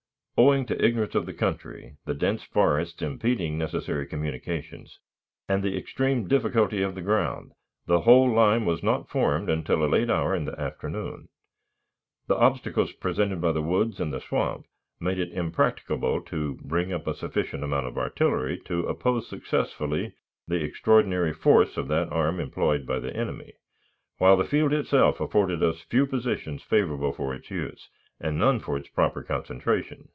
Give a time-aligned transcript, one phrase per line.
[0.37, 4.97] Owing to ignorance of the country, the dense forests impeding necessary communications,
[5.47, 7.51] and the extreme difficulty of the ground,
[7.85, 11.27] the whole line was not formed until a late hour in the afternoon.
[12.25, 14.65] The obstacles presented by the woods and swamp
[14.99, 20.15] made it impracticable to bring up a sufficient amount of artillery to oppose successfully
[20.47, 23.53] the extraordinary force of that arm employed by the enemy,
[24.17, 27.89] while the field itself afforded us few positions favorable for its use,
[28.19, 30.09] and none for its proper concentration.